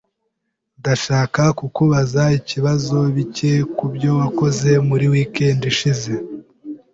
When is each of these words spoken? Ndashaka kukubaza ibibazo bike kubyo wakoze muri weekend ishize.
Ndashaka 0.79 1.41
kukubaza 1.59 2.23
ibibazo 2.39 2.97
bike 3.15 3.51
kubyo 3.77 4.11
wakoze 4.19 4.69
muri 4.87 5.05
weekend 5.13 5.61
ishize. 5.71 6.11